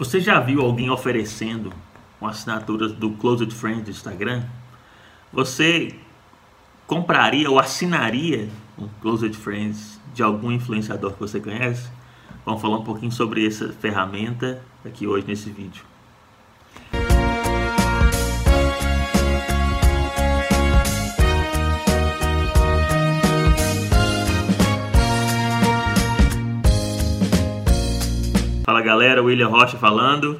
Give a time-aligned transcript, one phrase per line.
[0.00, 1.70] Você já viu alguém oferecendo
[2.18, 4.42] uma assinatura do Closed Friends do Instagram?
[5.30, 5.94] Você
[6.86, 11.90] compraria ou assinaria um Closed Friends de algum influenciador que você conhece?
[12.46, 15.84] Vamos falar um pouquinho sobre essa ferramenta aqui hoje nesse vídeo.
[28.90, 30.36] Galera, William Rocha falando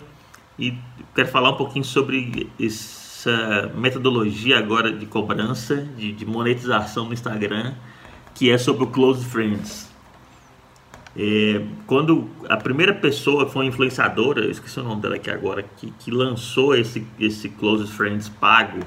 [0.59, 0.75] e
[1.15, 7.75] quero falar um pouquinho sobre essa metodologia agora de cobrança, de, de monetização no Instagram,
[8.35, 9.89] que é sobre o Close Friends.
[11.17, 15.63] É, quando a primeira pessoa foi uma influenciadora, eu esqueci o nome dela aqui agora,
[15.63, 18.81] que, que lançou esse, esse Close Friends pago,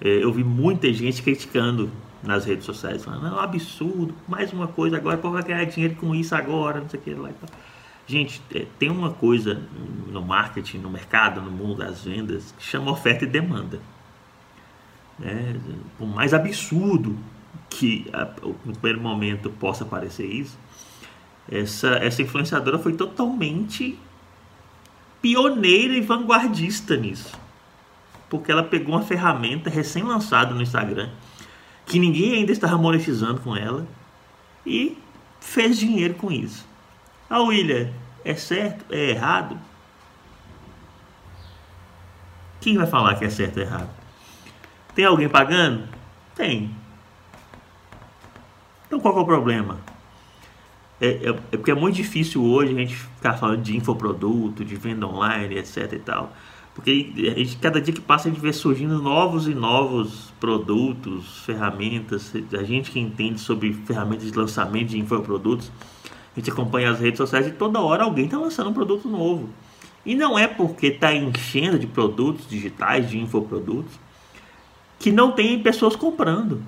[0.00, 1.90] é, eu vi muita gente criticando
[2.22, 5.96] nas redes sociais, falando, é um absurdo, mais uma coisa agora, pô, vai ganhar dinheiro
[5.96, 7.50] com isso agora, não sei o que lá e tal.
[8.06, 9.62] Gente, é, tem uma coisa
[10.08, 13.80] no marketing, no mercado, no mundo das vendas, que chama oferta e demanda.
[15.22, 15.54] É,
[15.96, 17.16] por mais absurdo
[17.70, 18.06] que
[18.64, 20.58] no primeiro momento possa parecer isso,
[21.50, 23.98] essa, essa influenciadora foi totalmente
[25.20, 27.38] pioneira e vanguardista nisso.
[28.28, 31.10] Porque ela pegou uma ferramenta recém-lançada no Instagram,
[31.86, 33.86] que ninguém ainda estava monetizando com ela,
[34.66, 34.96] e
[35.40, 36.66] fez dinheiro com isso.
[37.28, 37.90] Ah, William,
[38.24, 38.84] é certo?
[38.90, 39.58] É errado?
[42.60, 43.90] Quem vai falar que é certo ou errado?
[44.94, 45.88] Tem alguém pagando?
[46.34, 46.70] Tem.
[48.86, 49.78] Então qual é o problema?
[51.00, 54.76] É, é, é, porque é muito difícil hoje a gente ficar falando de infoproduto, de
[54.76, 56.32] venda online, etc e tal.
[56.74, 61.38] Porque a gente, cada dia que passa a gente vê surgindo novos e novos produtos,
[61.40, 62.32] ferramentas.
[62.52, 65.70] A gente que entende sobre ferramentas de lançamento de infoprodutos,
[66.34, 69.48] a gente acompanha as redes sociais e toda hora alguém está lançando um produto novo.
[70.04, 73.92] E não é porque está enchendo de produtos digitais, de infoprodutos,
[74.98, 76.60] que não tem pessoas comprando.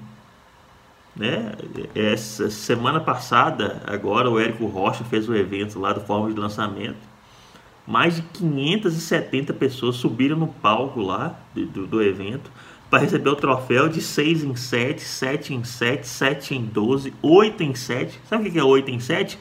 [1.14, 1.52] Né?
[1.94, 6.38] Essa semana passada, agora o Érico Rocha fez o um evento lá do Fórmula de
[6.38, 6.98] Lançamento.
[7.86, 12.50] Mais de 570 pessoas subiram no palco lá do, do evento
[12.90, 17.62] para receber o troféu de 6 em 7, 7 em 7, 7 em 12, 8
[17.62, 18.20] em 7.
[18.28, 19.38] Sabe o que é 8 em 7?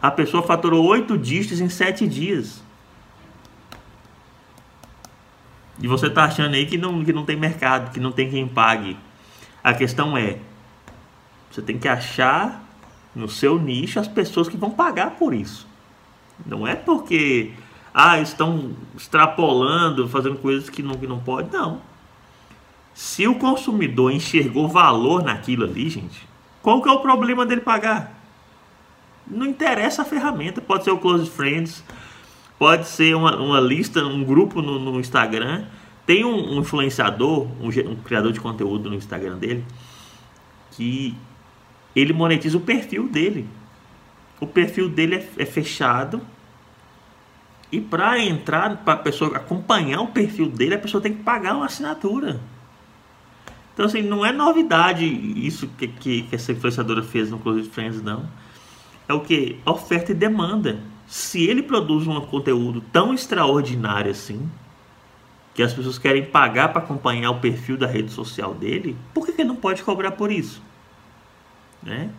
[0.00, 2.62] A pessoa faturou oito dígitos em sete dias.
[5.80, 8.46] E você está achando aí que não, que não tem mercado, que não tem quem
[8.46, 8.96] pague.
[9.62, 10.38] A questão é,
[11.50, 12.64] você tem que achar
[13.14, 15.66] no seu nicho as pessoas que vão pagar por isso.
[16.44, 17.52] Não é porque
[17.92, 21.80] ah, estão extrapolando, fazendo coisas que não, que não pode, não.
[22.94, 26.26] Se o consumidor enxergou valor naquilo ali, gente,
[26.62, 28.15] qual que é o problema dele pagar?
[29.26, 31.82] Não interessa a ferramenta, pode ser o Close Friends,
[32.58, 35.64] pode ser uma, uma lista, um grupo no, no Instagram.
[36.06, 39.64] Tem um, um influenciador, um, um, criador de conteúdo no Instagram dele,
[40.70, 41.16] que
[41.94, 43.48] ele monetiza o perfil dele.
[44.40, 46.20] O perfil dele é, é fechado.
[47.72, 51.56] E para entrar, para a pessoa acompanhar o perfil dele, a pessoa tem que pagar
[51.56, 52.38] uma assinatura.
[53.74, 58.00] Então, assim, não é novidade isso que, que, que essa influenciadora fez no Close Friends,
[58.00, 58.24] não
[59.08, 59.58] é o que?
[59.64, 60.80] Oferta e demanda.
[61.06, 64.48] Se ele produz um conteúdo tão extraordinário assim,
[65.54, 69.32] que as pessoas querem pagar para acompanhar o perfil da rede social dele, por que,
[69.32, 70.60] que ele não pode cobrar por isso?
[71.82, 72.10] Né?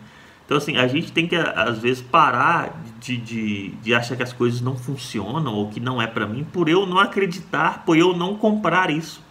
[0.44, 4.32] Então, assim, a gente tem que, às vezes, parar de, de, de achar que as
[4.32, 8.16] coisas não funcionam ou que não é para mim, por eu não acreditar, por eu
[8.16, 9.22] não comprar isso.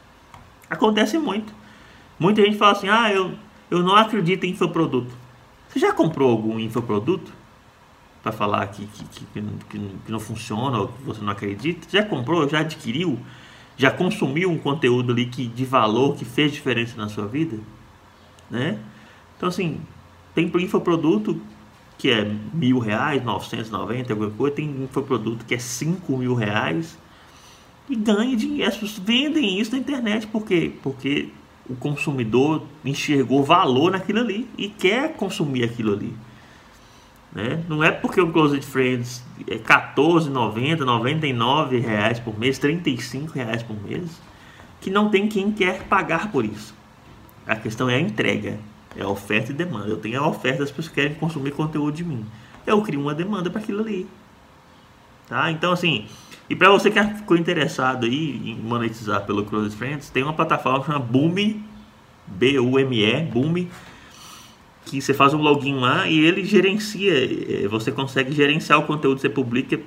[0.70, 1.52] Acontece muito.
[2.20, 3.34] Muita gente fala assim: ah, eu,
[3.72, 5.12] eu não acredito em infoproduto.
[5.68, 7.34] Você já comprou algum infoproduto?
[8.28, 9.26] Para falar que, que, que,
[9.70, 11.88] que, que não funciona ou que você não acredita.
[11.90, 13.18] Já comprou, já adquiriu,
[13.78, 17.58] já consumiu um conteúdo ali que, de valor que fez diferença na sua vida?
[18.52, 18.80] Né?
[19.38, 19.80] Então, assim,
[20.36, 21.40] tem infoproduto
[21.98, 26.98] que é mil reais, 990, alguma coisa, tem infoproduto que é cinco mil reais
[27.90, 28.72] e ganha dinheiro.
[29.04, 30.74] Vendem isso na internet, por quê?
[30.84, 31.30] Porque
[31.68, 36.14] o consumidor enxergou valor naquilo ali e quer consumir aquilo ali.
[37.32, 37.64] Né?
[37.68, 43.76] Não é porque o Closed Friends é 14,90, 99 reais por mês, 35 reais por
[43.84, 44.22] mês,
[44.82, 46.74] que não tem quem quer pagar por isso.
[47.46, 48.58] A questão é a entrega,
[48.96, 49.88] é a oferta e demanda.
[49.88, 52.26] Eu tenho a oferta, as pessoas querem consumir conteúdo de mim.
[52.66, 54.08] Eu crio uma demanda para aquilo ali.
[55.28, 55.52] Tá?
[55.52, 56.08] Então, assim,
[56.50, 60.84] e para você que ficou interessado aí em monetizar pelo Closed Friends, tem uma plataforma
[60.86, 61.62] chamada Boom,
[62.28, 63.68] B-U-M-E, Boom,
[64.90, 69.16] que você faz um login lá e ele gerencia, eh, você consegue gerenciar o conteúdo
[69.16, 69.80] que você publica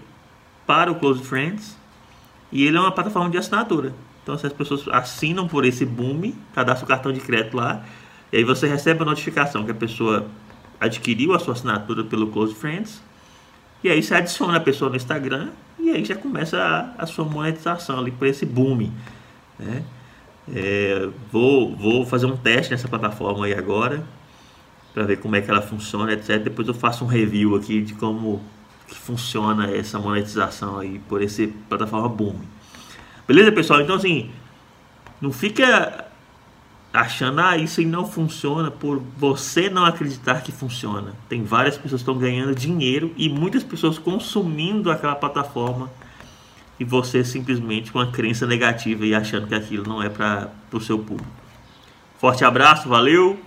[0.67, 1.77] para o Close Friends
[2.53, 3.95] e ele é uma plataforma de assinatura.
[4.23, 7.85] Então, se as pessoas assinam por esse Boom, cadastra o cartão de crédito lá,
[8.33, 10.27] e aí você recebe a notificação que a pessoa
[10.79, 13.03] adquiriu a sua assinatura pelo Close Friends,
[13.83, 15.49] e aí você adiciona a pessoa no Instagram,
[15.79, 18.91] e aí já começa a, a sua monetização ali por esse Boom.
[19.59, 19.83] Né?
[20.55, 24.05] É, vou, vou fazer um teste nessa plataforma aí agora,
[24.93, 26.43] para ver como é que ela funciona, etc.
[26.43, 28.41] Depois eu faço um review aqui de como
[28.87, 32.37] que funciona essa monetização aí por esse plataforma Boom.
[33.27, 33.81] Beleza, pessoal?
[33.81, 34.31] Então, assim,
[35.21, 36.07] não fica
[36.93, 41.15] achando, ah, isso aí não funciona por você não acreditar que funciona.
[41.29, 45.89] Tem várias pessoas que estão ganhando dinheiro e muitas pessoas consumindo aquela plataforma
[46.81, 50.81] e você simplesmente com uma crença negativa e achando que aquilo não é para o
[50.81, 51.31] seu público.
[52.19, 53.41] Forte abraço, valeu!